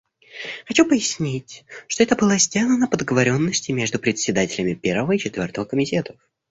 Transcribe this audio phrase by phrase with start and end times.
[0.65, 6.15] Хочу пояснить, что это было сделано по договоренности между председателями Первого и Четвертого комитетов.